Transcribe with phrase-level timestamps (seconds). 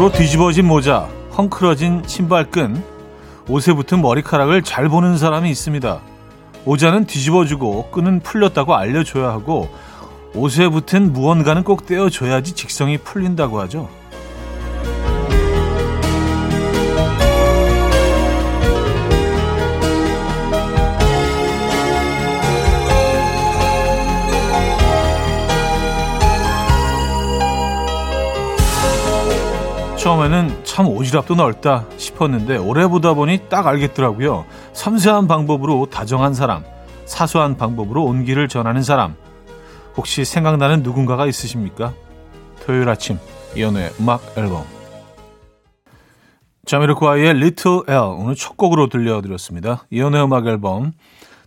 [0.00, 2.82] 거꾸로 뒤집어진 모자, 헝클어진 신발끈,
[3.50, 6.00] 옷에 붙은 머리카락을 잘 보는 사람이 있습니다.
[6.64, 9.68] 모자는 뒤집어주고 끈은 풀렸다고 알려줘야 하고
[10.34, 13.90] 옷에 붙은 무언가는 꼭 떼어줘야지 직성이 풀린다고 하죠.
[30.00, 34.46] 처음에는 참 오지랖도 넓다 싶었는데 오래 보다 보니 딱 알겠더라고요.
[34.72, 36.64] 섬세한 방법으로 다정한 사람,
[37.04, 39.14] 사소한 방법으로 온기를 전하는 사람.
[39.98, 41.92] 혹시 생각나는 누군가가 있으십니까?
[42.64, 43.18] 토요일 아침
[43.54, 44.64] 이연우의 음악 앨범
[46.64, 47.82] 자미로크와의 Little
[48.16, 49.84] 오늘 첫 곡으로 들려드렸습니다.
[49.90, 50.92] 이연우의 음악 앨범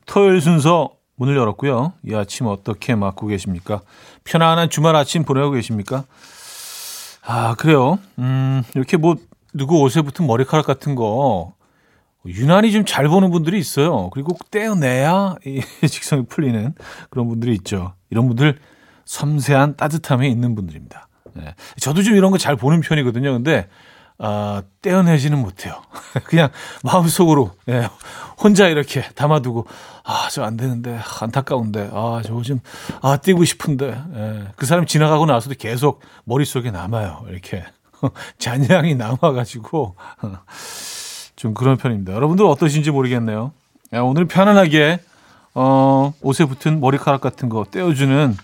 [0.06, 1.94] 토요일 순서 문을 열었고요.
[2.06, 3.82] 이 아침 어떻게 맞고 계십니까?
[4.24, 6.04] 편안한 주말 아침 보내고 계십니까?
[7.26, 8.00] 아, 그래요.
[8.20, 9.16] 음, 이렇게 뭐,
[9.54, 11.54] 누구 옷에 붙은 머리카락 같은 거,
[12.26, 14.10] 유난히 좀 잘 보는 분들이 있어요.
[14.12, 16.74] 그리고 떼어내야 이 직성이 풀리는
[17.10, 17.94] 그런 분들이 있죠.
[18.10, 18.60] 이런 분들
[19.06, 21.08] 섬세한 따뜻함이 있는 분들입니다.
[21.36, 21.54] 네.
[21.80, 23.34] 저도 좀 이런 거 잘 보는 편이거든요.
[23.34, 23.68] 근데,
[24.20, 25.82] 아, 떼어내지는 못해요.
[26.26, 26.50] 그냥
[26.84, 27.90] 마음속으로, 예,
[28.42, 29.68] 혼자 이렇게 담아두고,
[30.04, 32.60] 아, 저 안 되는데, 안타까운데, 아, 저거 좀,
[33.02, 37.26] 아, 뛰고 싶은데, 예, 그 사람 지나가고 나서도 계속 머릿속에 남아요.
[37.30, 37.66] 이렇게.
[38.38, 39.96] 잔향이 남아가지고,
[41.36, 42.14] 좀 그런 편입니다.
[42.14, 43.52] 여러분들 어떠신지 모르겠네요.
[43.94, 45.00] 야, 오늘 편안하게,
[45.56, 48.36] 어, 옷에 붙은 머리카락 같은 거 떼어주는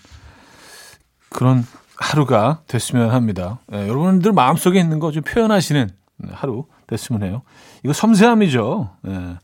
[1.28, 1.66] 그런
[2.00, 3.60] 하루가 됐으면 합니다.
[3.72, 5.90] 예, 여러분들 마음속에 있는 거 좀 표현하시는
[6.32, 7.42] 하루 됐으면 해요.
[7.84, 8.90] 이거 섬세함이죠.
[9.06, 9.36] 예,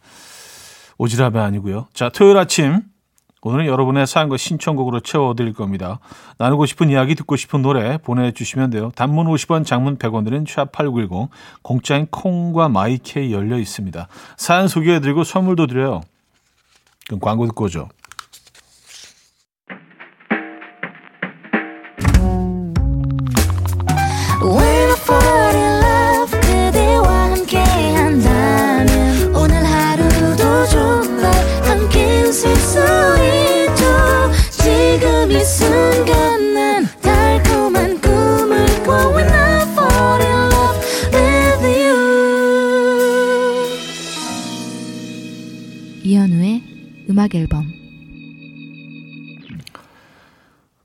[0.98, 1.86] 오지랖이 아니고요.
[1.92, 2.82] 자, 토요일 아침
[3.42, 6.00] 오늘은 여러분의 사연과 신청곡으로 채워드릴 겁니다.
[6.38, 8.90] 나누고 싶은 이야기, 듣고 싶은 노래 보내주시면 돼요.
[8.96, 11.28] 단문 50원, 장문 100원 들은 샵8910,
[11.62, 14.08] 공짜인 콩과 마이케이 열려 있습니다.
[14.36, 16.00] 사연 소개해드리고 선물도 드려요.
[17.06, 17.88] 그럼 광고 듣고 오죠.
[47.26, 47.72] 음악 앨범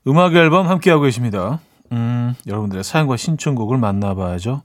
[0.08, 1.60] 음악 앨범 함께하고 계십니다.
[1.92, 4.62] 음, 여러분들의 사연과 신청곡을 만나봐야죠.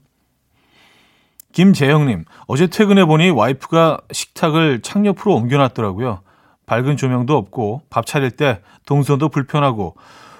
[1.52, 6.22] 김재영님, 어제 퇴근해보니 와이프가 식탁을 창옆으로 옮겨놨더라고요.
[6.66, 9.94] 밝은 조명도 없고 밥 차릴 때 동선도 불편하고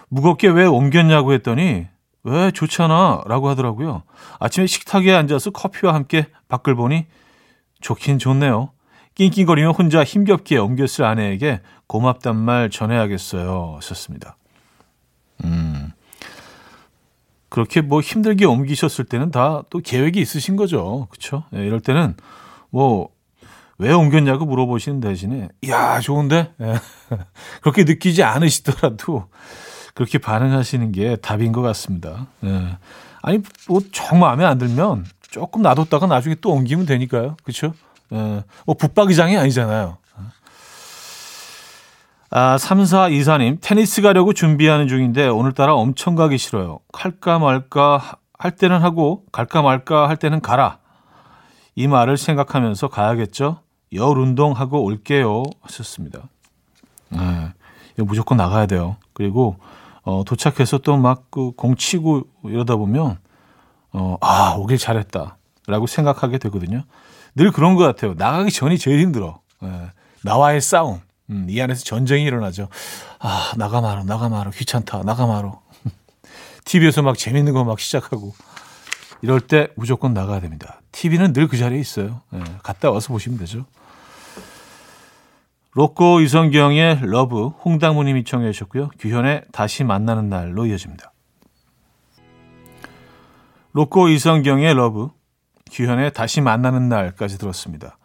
[0.09, 1.87] 무겁게 왜 옮겼냐고 했더니
[2.25, 4.03] 왜 좋잖아 라고 하더라고요.
[4.41, 7.07] 아침에 식탁에 앉아서 커피와 함께 밖을 보니
[7.81, 8.71] 좋긴 좋네요.
[9.19, 13.81] 낑낑거리며 혼자 힘겹게 옮겼을 아내에게 고맙단 말 전해야겠어요.
[13.83, 14.37] 썼습니다.
[15.45, 15.93] 음.
[17.49, 21.09] 그렇게 뭐 힘들게 옮기셨을 때는 다 또 계획이 있으신 거죠.
[21.11, 21.45] 그쵸?
[21.55, 22.15] 예, 이럴 때는
[22.71, 23.09] 뭐,
[23.79, 26.53] 왜 옮겼냐고 물어보시는 대신에, 이야, 좋은데?
[26.61, 26.75] 예.
[27.63, 29.27] 그렇게 느끼지 않으시더라도
[29.95, 32.27] 그렇게 반응하시는 게 답인 것 같습니다.
[32.45, 32.77] 예.
[33.23, 37.37] 아니, 뭐, 정 마음에 안 들면 조금 놔뒀다가 나중에 또 옮기면 되니까요.
[37.43, 37.73] 그쵸?
[38.11, 39.99] 어, 뭐 붙박이장이 아니잖아요.
[42.31, 46.81] 아, 3424님, 테니스 가려고 준비하는 중인데 오늘따라 엄청 가기 싫어요.
[46.93, 50.79] 갈까 말까 할 때는 하고 갈까 말까 할 때는 가라.
[51.75, 53.61] 이 말을 생각하면서 가야겠죠?
[53.95, 55.45] 열 운동하고 올게요.
[55.63, 56.29] 하셨습니다.
[57.09, 57.19] 네,
[57.95, 58.97] 이거 무조건 나가야 돼요.
[59.15, 59.57] 그리고
[60.03, 63.19] 어, 도착해서 또막그공 치고 이러다 보면
[63.93, 65.39] 어, 아, 오길 잘했다.
[65.67, 66.83] 라고 생각하게 되거든요.
[67.39, 68.15] 늘 그런 것 같아요.
[68.15, 69.41] 나가기 전이 제일 힘들어.
[69.63, 69.93] 예.
[70.25, 71.01] 나와의 싸움.
[71.31, 72.69] 음, 이 안에서 전쟁이 일어나죠.
[73.21, 75.61] 아, 나가 마로, 나가 마로, 귀찮다, 나가 마로.
[76.67, 78.35] TV에서 막 재밌는 거 막 시작하고.
[79.23, 80.81] 이럴 때 무조건 나가야 됩니다.
[80.93, 82.23] TV는 늘 그 자리에 있어요.
[82.35, 83.67] 예, 갔다 와서 보시면 되죠.
[85.75, 88.91] 로꼬 이성경의 Love, 홍당무님이 청해 주셨고요.
[88.99, 91.13] 규현의 다시 만나는 날로 이어집니다.
[93.75, 95.11] 로꼬 이성경의 Love,
[95.71, 97.99] 규현의 다시 만나는 날까지 들었습니다.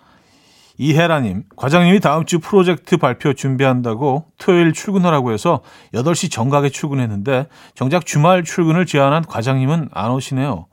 [0.78, 5.62] 이혜라님, 과장님이 다음 주 프로젝트 발표 준비한다고 토요일 출근하라고 해서
[5.94, 10.68] 8시 정각에 출근했는데 정작 주말 출근을 제안한 과장님은 안 오시네요.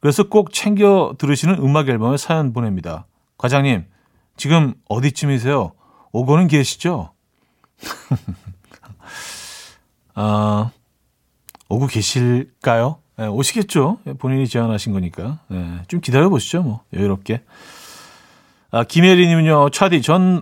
[0.00, 3.06] 그래서 꼭 챙겨 들으시는 음악 앨범에 사연 보냅니다.
[3.38, 3.86] 과장님,
[4.36, 5.72] 지금 어디쯤이세요?
[6.12, 7.12] 오고는 계시죠?
[10.14, 10.70] 아,
[11.68, 12.98] 오고 계실까요?
[13.20, 13.98] 네, 오시겠죠.
[14.18, 15.40] 본인이 제안하신 거니까.
[15.48, 16.62] 네, 좀 기다려 보시죠.
[16.62, 17.44] 뭐 여유롭게.
[18.70, 19.68] 아, 김혜리님은요.
[19.68, 20.40] 차디 전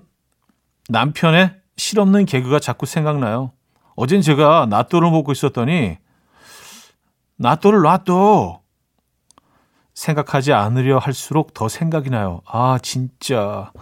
[0.89, 3.51] 남편의 실없는 개그가 자꾸 생각나요.
[3.97, 5.99] 어젠 제가 낫또를 먹고 있었더니
[7.35, 8.61] 낫또를 놔둬
[9.95, 12.43] 생각하지 않으려 할수록 더 생각이 나요.
[12.47, 13.73] 아 진짜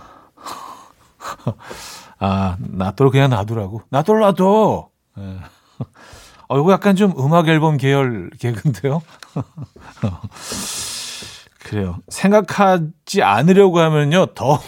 [2.18, 4.88] 아 낫또를 그냥 놔두라고 낫또를 놔둬.
[5.18, 5.36] 네.
[6.48, 9.02] 어, 이거 약간 좀 음악 앨범 계열 개그인데요.
[11.58, 11.98] 그래요.
[12.08, 14.60] 생각하지 않으려고 하면요, 더,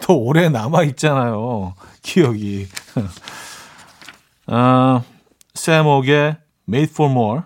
[0.00, 1.74] 더 오래 남아있잖아요.
[2.02, 2.68] 기억이.
[4.46, 5.02] 아,
[5.54, 6.36] 샘옥의
[6.68, 7.40] Made for More,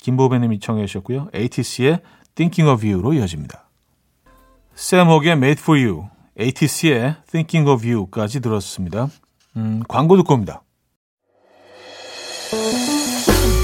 [0.00, 1.28] 김보배님이 청해 주셨고요.
[1.34, 2.00] ATC의
[2.34, 3.68] Thinking of You로 이어집니다.
[4.74, 6.08] 샘옥의 Made for You,
[6.40, 9.08] ATC의 Thinking of You까지 들었습니다.
[9.56, 10.62] 음, 광고 듣고 옵니다.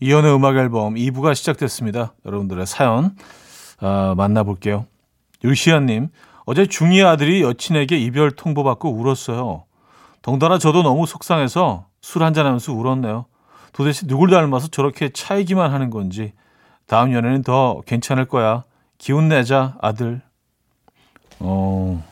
[0.00, 2.12] 이연의 음악 앨범 2부가 시작됐습니다.
[2.26, 3.16] 여러분들의 사연
[3.80, 4.86] 어, 만나볼게요.
[5.42, 6.08] 유시아님,
[6.44, 9.64] 어제 중2 아들이 여친에게 이별 통보받고 울었어요.
[10.22, 13.26] 덩달아 저도 너무 속상해서 술 한잔하면서 울었네요.
[13.72, 16.32] 도대체 누굴 닮아서 저렇게 차이기만 하는 건지
[16.86, 18.64] 다음 연애는 더 괜찮을 거야.
[18.98, 20.22] 기운 내자 아들.
[21.40, 22.02] 어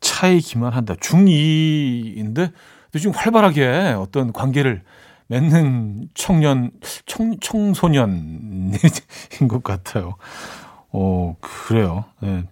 [0.00, 0.94] 차이기만 한다.
[0.94, 2.52] 중2인데
[2.94, 4.82] 요즘 활발하게 어떤 관계를
[5.28, 6.70] 맺는 청년,
[7.06, 8.72] 청, 청소년인
[9.48, 10.16] 것 같아요.
[10.90, 12.04] 어, 그래요.
[12.20, 12.44] 네.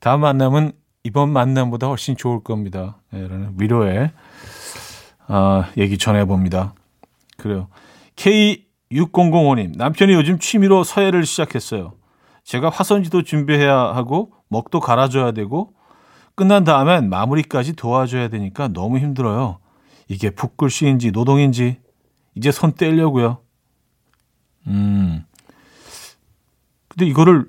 [0.00, 0.72] 다음 만남은
[1.02, 2.98] 이번 만남보다 훨씬 좋을 겁니다.
[3.10, 4.10] 네, 라는 위로의,
[5.26, 6.74] 아, 얘기 전해봅니다.
[7.36, 7.68] 그래요.
[8.16, 11.94] K6005님, 남편이 요즘 취미로 서예를 시작했어요.
[12.44, 15.72] 제가 화선지도 준비해야 하고, 먹도 갈아줘야 되고,
[16.34, 19.58] 끝난 다음엔 마무리까지 도와줘야 되니까 너무 힘들어요.
[20.08, 21.78] 이게 붓글씨인지 노동인지
[22.34, 23.38] 이제 손 떼려고요.
[24.66, 25.24] 음.
[26.88, 27.46] 근데 이거를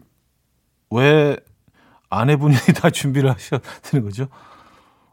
[0.91, 1.37] 왜
[2.09, 4.27] 아내분이 다 준비를 하셔야 되는 거죠?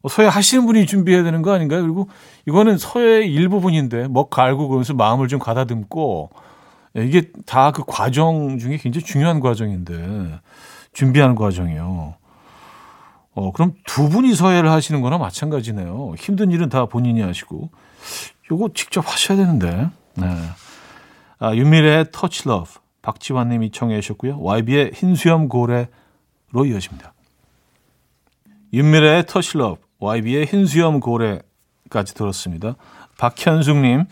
[0.03, 1.83] 어, 서예 하시는 분이 준비해야 되는 거 아닌가요?
[1.83, 2.09] 그리고
[2.47, 6.31] 이거는 서예의 일부분인데 먹 갈고 그러면서 마음을 좀 가다듬고
[6.99, 10.41] 예, 이게 다 그 과정 중에 굉장히 중요한 과정인데
[10.93, 12.15] 준비하는 과정이요.
[13.35, 16.15] 어, 그럼 두 분이 서예를 하시는 거나 마찬가지네요.
[16.19, 17.71] 힘든 일은 다 본인이 하시고
[18.53, 19.89] 요거 직접 하셔야 되는데.
[20.15, 20.27] 네.
[21.39, 22.71] 아, 윤미래의 Touch Love
[23.01, 24.39] 박지환 님이 청해 주셨고요.
[24.41, 25.89] YB의 흰 수염 고래로
[26.67, 27.13] 이어집니다.
[28.73, 32.75] 윤미래의 Love YB의 흰수염 고래까지 들었습니다.
[33.19, 34.05] 박현숙 님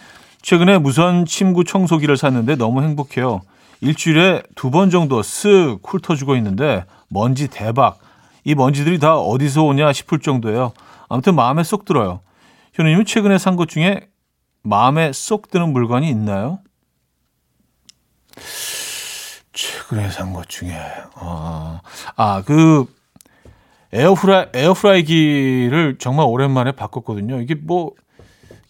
[0.43, 3.43] 최근에 무선 침구 청소기를 샀는데 너무 행복해요.
[3.81, 7.99] 일주일에 두 번 정도 쓱 훑어주고 있는데 먼지 대박.
[8.45, 10.73] 이 먼지들이 다 어디서 오냐 싶을 정도예요.
[11.09, 12.21] 아무튼 마음에 쏙 들어요.
[12.75, 14.07] 현우님은 최근에 산 것 중에
[14.63, 16.61] 마음에 쏙 드는 물건이 있나요?
[19.53, 20.73] 최근에 산 것 중에
[21.15, 21.81] 아,
[22.17, 22.87] 아, 그
[23.93, 27.41] 에어프라이 에어프라이기를 정말 오랜만에 바꿨거든요.
[27.41, 27.93] 이게 뭐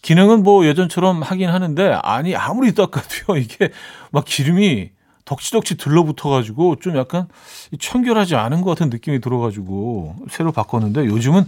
[0.01, 3.69] 기능은 뭐 예전처럼 하긴 하는데 아니 아무리 닦아도요 이게
[4.11, 4.89] 막 기름이
[5.25, 7.27] 덕지덕지 들러붙어가지고 좀 약간
[7.79, 11.45] 청결하지 않은 것 같은 느낌이 들어가지고 새로 바꿨는데 요즘은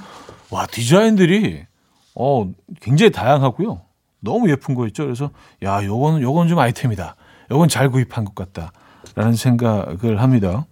[0.51, 1.65] 와 디자인들이
[2.13, 2.47] 어
[2.79, 3.81] 굉장히 다양하고요.
[4.23, 5.03] 너무 예쁜 거 있죠.
[5.03, 5.31] 그래서
[5.63, 7.15] 야, 요거는 요건 좀 아이템이다.
[7.51, 10.65] 요건 잘 구입한 것 같다라는 생각을 합니다.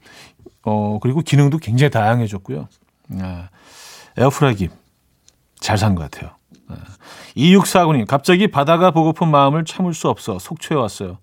[0.64, 2.68] 어, 그리고 기능도 굉장히 다양해졌고요.
[3.22, 3.50] 아,
[4.18, 4.70] 에어프라이기
[5.60, 6.32] 잘 산 것 같아요.
[6.70, 6.76] 아,
[7.36, 11.18] 2649님, 갑자기 바다가 보고픈 마음을 참을 수 없어 속초에 왔어요.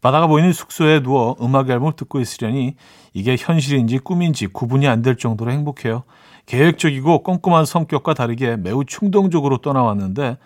[0.00, 2.76] 바다가 보이는 숙소에 누워 음악 앨범을 듣고 있으려니
[3.14, 6.02] 이게 현실인지 꿈인지 구분이 안 될 정도로 행복해요.
[6.46, 10.36] 계획적이고 꼼꼼한 성격과 다르게 매우 충동적으로 떠나왔는데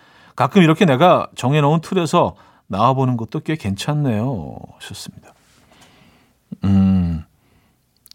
[0.41, 2.35] 가끔 이렇게 내가 정해놓은 틀에서
[2.67, 4.57] 나와보는 것도 꽤 괜찮네요.
[4.79, 5.35] 하셨습니다.
[6.65, 7.25] 음,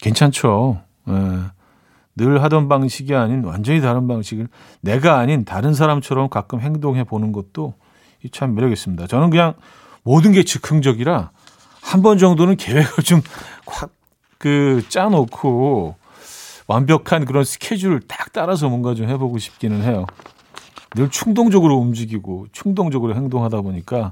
[0.02, 0.82] 괜찮죠.
[1.08, 1.14] 예.
[2.16, 4.48] 늘 하던 방식이 아닌 완전히 다른 방식을
[4.82, 7.76] 내가 아닌 다른 사람처럼 가끔 행동해 보는 것도
[8.32, 9.06] 참 매력 있습니다.
[9.06, 9.54] 저는 그냥
[10.02, 11.30] 모든 게 즉흥적이라
[11.84, 13.22] 한 번 정도는 계획을 좀
[13.68, 13.92] 확
[14.40, 15.96] 그 짜놓고
[16.68, 20.08] 완벽한 그런 스케줄을 딱 따라서 뭔가 좀 해보고 싶기는 해요.
[20.96, 24.12] 늘 충동적으로 움직이고 충동적으로 행동하다 보니까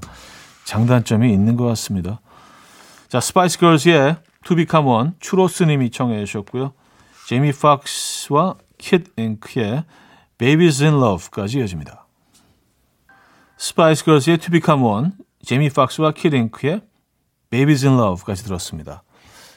[0.64, 2.20] 장단점이 있는 것 같습니다.
[3.08, 6.72] 자, 스파이스 걸스의 2 Become 1, 추로스님이 청해 주셨고요.
[7.26, 9.84] 제이미 팍스와 킷 잉크의
[10.36, 12.06] Babies in Love까지 이어집니다.
[13.56, 16.82] 스파이스 걸스의 2 Become 1, 제이미 팍스와 킷 잉크의
[17.50, 19.02] Baby's in Love까지 들었습니다.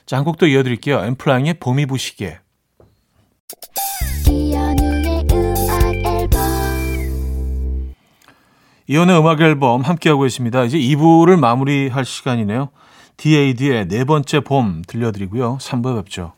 [0.06, 1.00] 자, 한 곡 더 이어드릴게요.
[1.00, 2.40] 엔플라잉의 봄이 부시게.
[8.88, 10.64] 이현우의 음악 앨범 함께하고 있습니다.
[10.64, 12.70] 이제 2부를 마무리할 시간이네요.
[13.18, 15.58] DAD의 네 번째 봄 들려드리고요.
[15.60, 16.34] 3부에 뵙죠.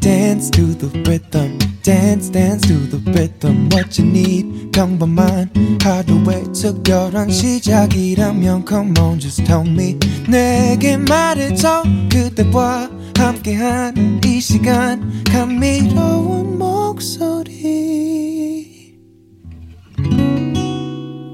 [0.00, 1.58] Dance to the rhythm.
[1.82, 3.68] Dance, dance to the rhythm.
[3.72, 5.50] What you need, 평범한
[5.82, 9.98] 하루의 특별한 시작이라면 Come on, just tell me.
[10.28, 11.84] 내게 말해줘.
[12.10, 15.22] 그대와 함께한 이 시간.
[15.24, 16.58] 감미로운
[16.92, 17.38] 목소리.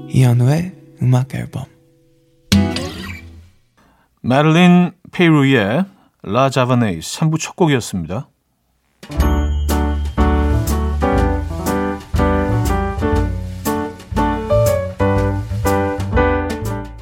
[0.09, 1.65] 이현우의 음악 앨범.
[4.21, 5.83] 마들렌 페이루의
[6.23, 8.29] La Javanaise 3부 첫 곡이었습니다.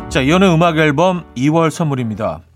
[0.09, 2.46] 자, 이현우의 음악 앨범 2월 선물입니다.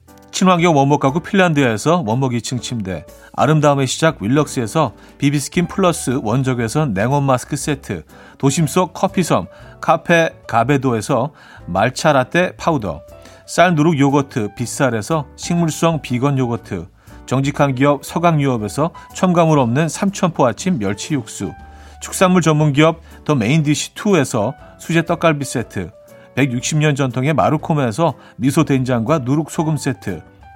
[0.41, 7.55] 친환경 원목 가구 핀란드에서 원목 2층 침대, 아름다움의 시작 윌럭스에서 비비스킨 플러스 원적외선 냉온 마스크
[7.55, 8.05] 세트,
[8.39, 9.45] 도심 속 커피섬
[9.81, 11.31] 카페 가베도에서
[11.67, 13.01] 말차 라떼 파우더,
[13.45, 16.87] 쌀 누룩 요거트 빗살에서 식물성 비건 요거트,
[17.27, 21.53] 정직한 기업 서강유업에서 첨가물 없는 삼천포 아침 멸치 육수,
[22.01, 25.91] 축산물 전문 기업 더 메인디시 2에서 수제 떡갈비 세트,
[26.35, 30.30] 160년 전통의 마루코메에서 미소 된장과 누룩 소금 세트,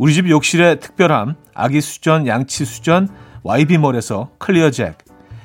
[0.00, 3.06] 우리 집 욕실의 특별함 아기 수전 양치 수전
[3.42, 4.96] YB몰에서 클리어 잭,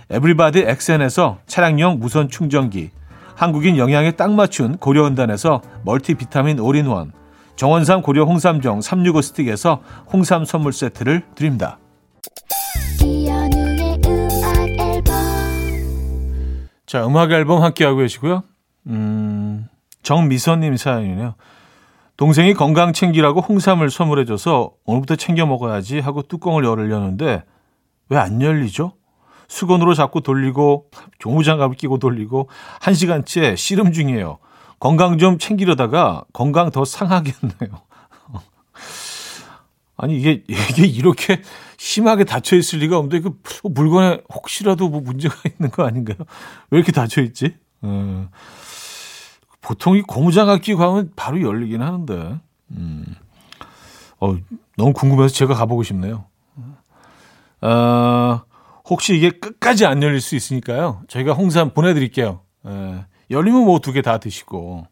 [0.09, 2.91] 에브리바디 엑센에서 차량용 무선 충전기,
[3.35, 7.11] 한국인 영양에 딱 맞춘 고려은단에서 멀티비타민 올인원,
[7.57, 9.81] 정원삼 고려 홍삼정 365 스틱에서
[10.13, 11.77] 홍삼 선물 세트를 드립니다.
[16.85, 18.43] 자, 음악 앨범 함께하고 계시고요.
[18.87, 19.67] 음,
[20.01, 21.35] 정미선님 사연이네요.
[22.17, 27.43] 동생이 건강 챙기라고 홍삼을 선물해줘서 오늘부터 챙겨 먹어야지 하고 뚜껑을 열으려는데
[28.09, 28.93] 왜 안 열리죠?
[29.47, 34.39] 수건으로 자꾸 돌리고 종우장갑을 끼고 돌리고 한 시간째 씨름 중이에요.
[34.79, 37.81] 건강 좀 챙기려다가 건강 더 상하겠네요.
[39.97, 41.41] 아니 이게 이게 이렇게
[41.77, 46.17] 심하게 닫혀 있을 리가 없는데 그 물건에 혹시라도 뭐 문제가 있는 거 아닌가요?
[46.69, 47.55] 왜 이렇게 닫혀 있지?
[47.83, 48.29] 음.
[49.65, 52.39] 보통 이 고무장갑 끼고 가면 바로 열리긴 하는데.
[52.71, 53.05] 음.
[54.19, 54.35] 어,
[54.77, 56.25] 너무 궁금해서 제가 가보고 싶네요.
[57.61, 58.41] 어,
[58.87, 61.01] 혹시 이게 끝까지 안 열릴 수 있으니까요.
[61.07, 62.41] 저희가 홍삼 보내드릴게요.
[62.67, 64.85] 에, 열리면 뭐 두 개 다 드시고.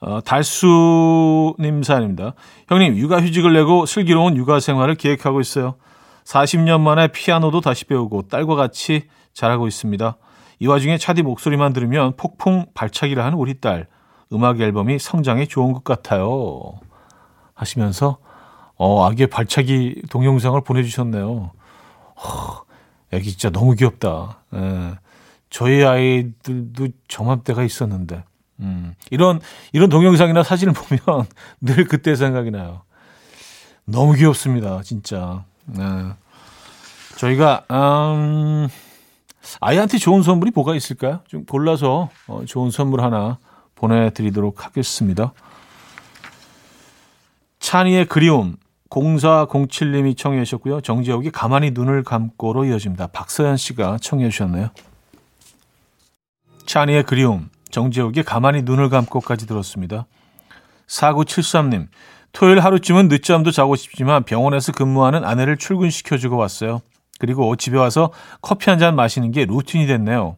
[0.00, 2.34] 어, 달수님 사연입니다.
[2.68, 5.76] 형님, 육아휴직을 내고 슬기로운 육아 생활을 계획하고 있어요.
[6.24, 10.16] 40년 만에 피아노도 다시 배우고 딸과 같이 잘하고 있습니다.
[10.58, 13.86] 이 와중에 차디 목소리만 들으면 폭풍 발차기를 하는 우리 딸.
[14.32, 16.80] 음악 앨범이 성장에 좋은 것 같아요.
[17.54, 18.18] 하시면서
[18.76, 21.52] 어, 아기의 발차기 동영상을 보내주셨네요.
[22.16, 22.64] 허,
[23.12, 24.42] 애기 진짜 너무 귀엽다.
[24.54, 24.94] 예.
[25.48, 28.24] 저희 아이들도 저맘때가 있었는데.
[28.60, 29.40] 음, 이런,
[29.72, 31.26] 이런 동영상이나 사진을 보면
[31.60, 32.82] 늘 그때 생각이 나요.
[33.84, 35.44] 너무 귀엽습니다, 진짜.
[35.66, 35.82] 네.
[37.16, 38.68] 저희가, 음,
[39.60, 41.20] 아이한테 좋은 선물이 뭐가 있을까요?
[41.26, 43.38] 좀 골라서 어, 좋은 선물 하나
[43.74, 45.32] 보내드리도록 하겠습니다.
[47.58, 48.56] 찬이의 그리움
[48.90, 50.80] 0407님이 청해 주셨고요.
[50.80, 53.08] 정지혁이 가만히 눈을 감고로 이어집니다.
[53.08, 54.70] 박서연 씨가 청해 주셨네요.
[56.66, 60.06] 찬이의 그리움 정지혁이 가만히 눈을 감고까지 들었습니다.
[60.86, 61.88] 4973님,
[62.32, 66.80] 토요일 하루쯤은 늦잠도 자고 싶지만 병원에서 근무하는 아내를 출근시켜주고 왔어요.
[67.18, 70.36] 그리고 집에 와서 커피 한 잔 마시는 게 루틴이 됐네요.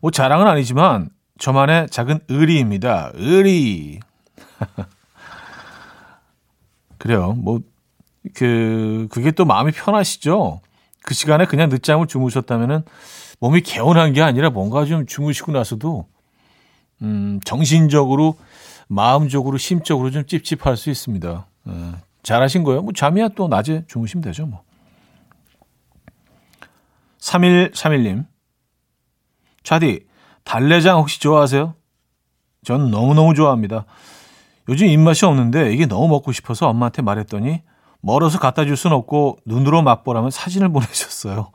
[0.00, 3.10] 뭐 자랑은 아니지만 저만의 작은 의리입니다.
[3.14, 4.00] 의리.
[6.98, 7.32] 그래요.
[7.32, 7.60] 뭐,
[8.34, 10.60] 그, 그게 또 마음이 편하시죠?
[11.02, 12.82] 그 시간에 그냥 늦잠을 주무셨다면은
[13.40, 16.06] 몸이 개운한 게 아니라 뭔가 좀 주무시고 나서도,
[17.02, 18.36] 음, 정신적으로,
[18.88, 21.46] 마음적으로, 심적으로 좀 찝찝할 수 있습니다.
[21.68, 21.72] 예,
[22.22, 22.82] 잘하신 거예요.
[22.82, 24.62] 뭐 잠이야 또 낮에 주무시면 되죠, 뭐.
[27.24, 28.26] 3131님.
[29.62, 30.06] 차디,
[30.44, 31.74] 달래장 혹시 좋아하세요?
[32.64, 33.86] 전 너무너무 좋아합니다.
[34.68, 37.62] 요즘 입맛이 없는데 이게 너무 먹고 싶어서 엄마한테 말했더니
[38.00, 41.50] 멀어서 갖다 줄 순 없고 눈으로 맛보라면 사진을 보내셨어요.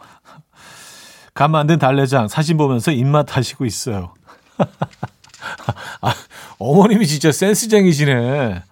[1.35, 4.13] 간 만든 달래장 사진 보면서 입맛 하시고 있어요.
[6.01, 6.13] 아,
[6.57, 8.63] 어머님이 진짜 센스쟁이시네.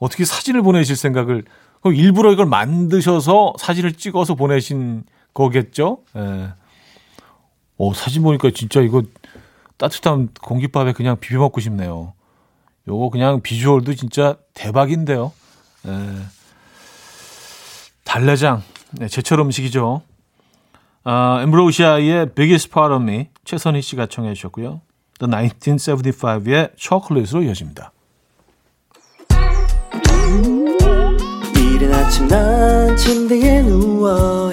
[0.00, 1.44] 어떻게 사진을 보내실 생각을
[1.80, 5.04] 그럼 일부러 이걸 만드셔서 사진을 찍어서 보내신
[5.36, 5.98] 거겠죠?
[6.16, 6.48] 예.
[7.78, 9.02] 어, 사진 보니까 진짜 이거
[9.76, 12.14] 따뜻한 공깃밥에 그냥 비벼 먹고 싶네요.
[12.88, 15.32] 요거 그냥 비주얼도 진짜 대박인데요.
[15.86, 15.92] 예.
[18.04, 18.62] 달래장,
[18.92, 20.00] 네, 제철 음식이죠.
[21.04, 24.80] 아, 엠브로시아의 Biggest Part of Me 최선희 씨가 청해 주셨고요.
[25.18, 27.92] The 1975의 초콜릿으로 이어집니다.
[31.56, 34.52] 이른 아침 난 침대에 누워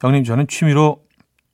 [0.00, 1.02] 형님, 저는 취미로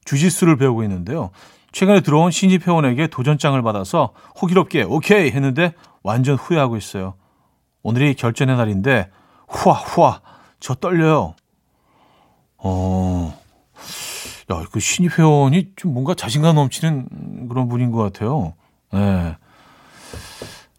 [0.04, 1.30] 주짓수를 배우고 있는데요.
[1.72, 7.14] 최근에 들어온 신입 회원에게 도전장을 받아서 호기롭게 오케이 했는데 완전 후회하고 있어요.
[7.82, 9.11] 오늘이 결전의 날인데
[9.48, 10.20] 후아 후아
[10.61, 11.35] 저 떨려요.
[12.59, 13.38] 어,
[14.52, 18.54] 야, 그 신입 회원이 좀 뭔가 자신감 넘치는 그런 분인 것 같아요.
[18.94, 19.37] 예.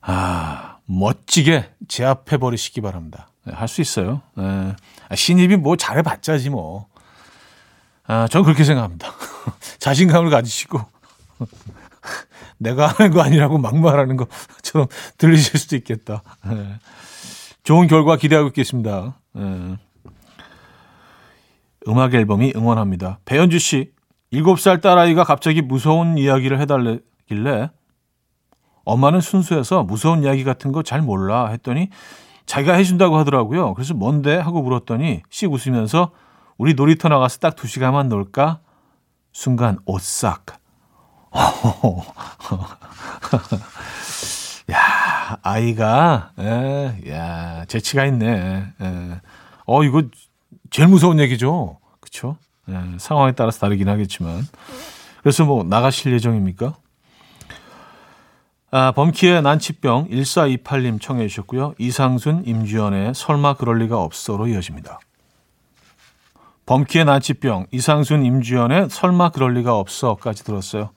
[0.01, 3.27] 아, 멋지게 제압해 버리시기 바랍니다.
[3.45, 4.21] 네, 할수 있어요.
[4.39, 4.75] 예.
[5.10, 6.88] 아, 신입이 뭐 잘해봤자지 뭐.
[8.08, 9.10] 아, 전 그렇게 생각합니다.
[9.80, 10.80] 자신감을 가지시고
[12.58, 16.24] 내가 하는 거 아니라고 막말하는 것처럼 들리실 수도 있겠다.
[16.48, 16.80] 예.
[17.63, 19.20] 좋은 결과 기대하고 있겠습니다.
[19.38, 19.78] 예.
[21.88, 23.20] 음악 앨범이 응원합니다.
[23.26, 23.91] 배현주 씨,
[24.34, 27.70] 7살 딸아이가 갑자기 무서운 이야기를 해달길래
[28.84, 31.89] 엄마는 순수해서 무서운 이야기 같은 거 잘 몰라 했더니
[32.46, 33.74] 자기가 해준다고 하더라고요.
[33.74, 34.36] 그래서 뭔데?
[34.38, 36.12] 하고 물었더니 씩 웃으면서
[36.58, 38.60] 우리 놀이터 나가서 딱 두 시간만 놀까?
[39.32, 40.46] 순간 오싹.
[44.72, 48.74] 야, 아이가, 에, 야, 재치가 있네.
[48.82, 49.20] 에.
[49.65, 50.04] 어, 이거
[50.72, 51.78] 제일 무서운 얘기죠.
[52.00, 52.38] 그쵸?
[52.70, 54.48] 에, 상황에 따라서 다르긴 하겠지만.
[55.22, 56.76] 그래서 뭐, 나가실 예정입니까?
[58.72, 61.76] 아, 범키의 난치병 1428님 청해 주셨고요.
[61.78, 65.00] 이상순, 임주연의 설마 그럴 리가 없어로 이어집니다.
[66.67, 70.91] 범키의 난치병, 이상순, 임주연의 설마 그럴 리가 없어까지 들었어요.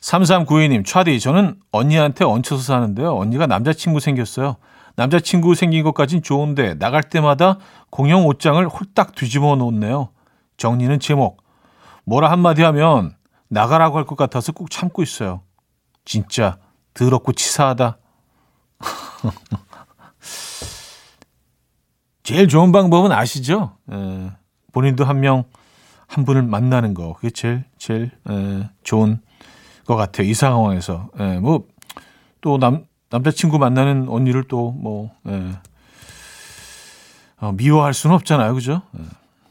[0.00, 3.14] 3392님, 차디, 저는 언니한테 얹혀서 사는데요.
[3.16, 4.56] 언니가 남자친구 생겼어요.
[4.96, 7.58] 남자친구 생긴 것까진 좋은데 나갈 때마다
[7.90, 10.08] 공용 옷장을 홀딱 뒤집어 놓네요.
[10.56, 11.42] 정리는 제목.
[12.04, 13.14] 뭐라 한마디 하면
[13.48, 15.42] 나가라고 할 것 같아서 꾹 참고 있어요.
[16.06, 16.56] 진짜
[16.94, 17.98] 더럽고 치사하다.
[22.22, 23.76] 제일 좋은 방법은 아시죠?
[23.92, 24.30] 에,
[24.76, 25.44] 본인도 한 명,
[26.06, 27.14] 한 분을 만나는 거.
[27.14, 29.22] 그게 제일, 제일 에, 좋은
[29.86, 30.26] 것 같아요.
[30.26, 31.08] 이 상황에서.
[31.18, 31.66] 에, 뭐,
[32.42, 35.52] 또 남, 남자친구 만나는 언니를 또 뭐, 에,
[37.38, 38.52] 어, 미워할 수는 없잖아요.
[38.52, 38.82] 그죠?
[38.98, 39.00] 에,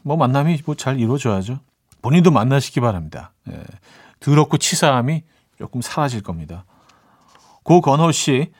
[0.02, 1.58] 뭐 만남이 뭐 잘 이루어져야죠.
[2.02, 3.32] 본인도 만나시기 바랍니다.
[3.48, 3.60] 에,
[4.20, 5.24] 더럽고 치사함이
[5.58, 6.64] 조금 사라질 겁니다.
[7.64, 8.52] 고건호 씨,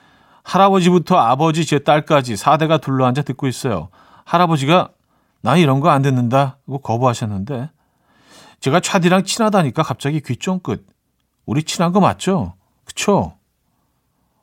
[0.42, 3.88] 할아버지부터 아버지 제 딸까지 4대가 둘러앉아 듣고 있어요.
[4.24, 4.88] 할아버지가
[5.42, 7.70] 나 이런 거 안 듣는다 고 거부하셨는데
[8.60, 10.86] 제가 차디랑 친하다니까 갑자기 귀 쫑긋.
[11.44, 12.54] 우리 친한 거 맞죠?
[12.84, 13.36] 그쵸?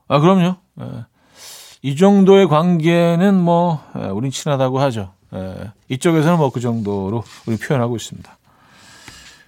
[0.08, 0.56] 아, 그럼요.
[0.82, 1.06] 예.
[1.82, 5.14] 이 정도의 관계는 뭐, 예, 우린 친하다고 하죠.
[5.34, 5.72] 예.
[5.90, 8.38] 이쪽에서는 뭐 그 정도로 우리 표현하고 있습니다.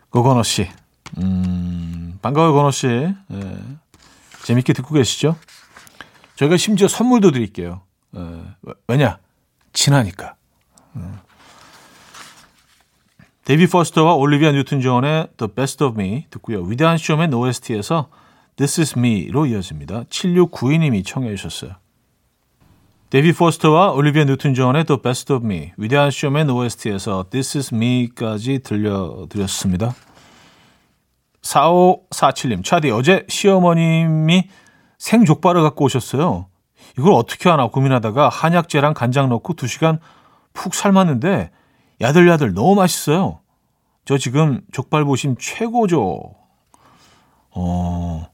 [0.09, 0.67] 고건호 씨.
[1.19, 2.87] 음, 반가워요, 건호 씨.
[2.87, 3.57] 예.
[4.43, 5.35] 재밌게 듣고 계시죠?
[6.35, 7.81] 저희가 심지어 선물도 드릴게요.
[8.15, 8.19] 에,
[8.87, 9.19] 왜냐?
[9.71, 10.35] 친하니까.
[10.97, 11.19] 음.
[13.45, 16.63] 데이비드 포스터와 올리비아 뉴튼 존의 The Best of Me 듣고요.
[16.63, 18.09] 위대한 쇼맨 OST에서
[18.55, 20.05] This is me로 이어집니다.
[20.05, 21.73] 7692님이 청해 주셨어요.
[23.11, 28.59] 데이비드 포스터와 올리비아 뉴튼 존의 The Best of Me, 위대한 쇼맨 OST에서 This is me까지
[28.63, 29.93] 들려드렸습니다.
[31.43, 34.49] 4547님, 차디, 어제 시어머님이
[34.97, 36.47] 생족발을 갖고 오셨어요.
[36.97, 39.99] 이걸 어떻게 하나 고민하다가 한약재랑 간장 넣고 2시간
[40.53, 41.51] 푹 삶았는데
[42.01, 43.39] 야들야들 너무 맛있어요.
[44.05, 46.35] 저 지금 족발보심 최고죠.
[47.51, 48.27] 어,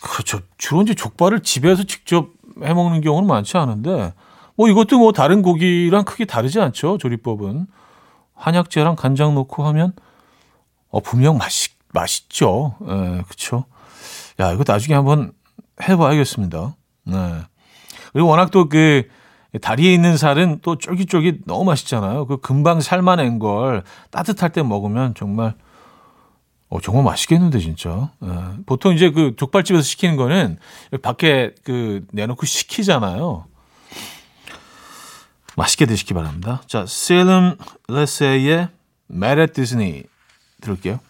[0.00, 0.40] 그렇죠.
[0.58, 2.30] 주로 이제 족발을 집에서 직접
[2.62, 4.14] 해 먹는 경우는 많지 않은데,
[4.56, 6.98] 뭐 이것도 뭐 다른 고기랑 크게 다르지 않죠.
[6.98, 7.66] 조리법은.
[8.34, 9.92] 한약재랑 간장 넣고 하면,
[10.88, 12.76] 어, 분명 맛있, 맛있죠.
[12.88, 13.64] 예, 그쵸.
[14.40, 15.32] 야, 이거 나중에 한번
[15.82, 16.74] 해봐야겠습니다.
[17.04, 17.42] 네.
[18.12, 19.08] 그리고 워낙 또 그,
[19.60, 22.26] 다리에 있는 살은 또 쫄깃쫄깃 너무 맛있잖아요.
[22.26, 25.54] 그 금방 삶아낸 걸 따뜻할 때 먹으면 정말
[26.68, 28.10] 어 정말 맛있겠는데 진짜.
[28.24, 28.28] 예.
[28.66, 30.58] 보통 이제 그 족발집에서 시키는 거는
[31.02, 33.46] 밖에 그 내놓고 시키잖아요.
[35.56, 36.62] 맛있게 드시기 바랍니다.
[36.66, 37.56] 자, 셀름
[37.88, 38.68] 레세의
[39.10, 40.04] at Disney
[40.60, 41.00] 들을게요.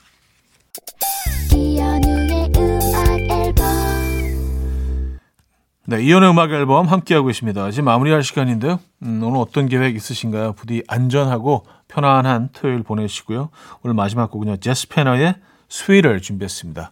[5.88, 7.68] 네, 이연의 음악 앨범 함께하고 있습니다.
[7.68, 8.81] 이제 마무리할 시간인데요.
[9.05, 10.55] 음, 오늘 어떤 계획 있으신가요?
[10.55, 13.51] 부디 안전하고 편안한 토요일 보내시고요.
[13.85, 14.57] 오늘 마지막 곡은요.
[14.57, 15.37] 제스 페너의
[15.68, 16.90] 스위를 준비했습니다.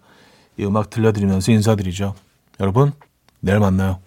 [0.59, 2.15] 이 음악 들려드리면서 인사드리죠.
[2.61, 2.93] 여러분,
[3.41, 3.99] 내일 만나요.